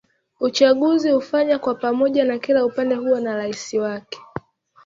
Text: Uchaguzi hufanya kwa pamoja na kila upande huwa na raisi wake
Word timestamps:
Uchaguzi 0.39 1.11
hufanya 1.11 1.59
kwa 1.59 1.75
pamoja 1.75 2.25
na 2.25 2.39
kila 2.39 2.65
upande 2.65 2.95
huwa 2.95 3.21
na 3.21 3.35
raisi 3.35 3.79
wake 3.79 4.19